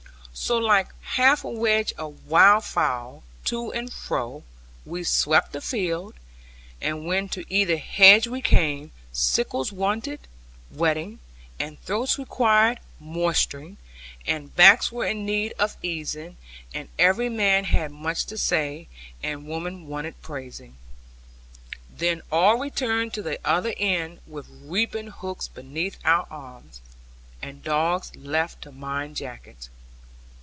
[0.33, 4.43] So like half a wedge of wildfowl, to and fro
[4.85, 6.15] we swept the field;
[6.81, 10.19] and when to either hedge we came, sickles wanted
[10.73, 11.19] whetting,
[11.59, 13.77] and throats required moistening,
[14.25, 16.37] and backs were in need of easing,
[16.73, 18.87] and every man had much to say,
[19.21, 20.77] and women wanted praising.
[21.89, 26.81] Then all returned to the other end, with reaping hooks beneath our arms,
[27.43, 29.69] and dogs left to mind jackets.